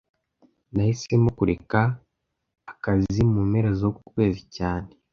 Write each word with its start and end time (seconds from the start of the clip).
Nahisemo 0.73 1.29
kureka 1.37 1.79
akazi 2.71 3.21
mu 3.31 3.41
mpera 3.49 3.69
zuku 3.79 3.99
kwezi 4.11 4.41
cyane 4.55 4.89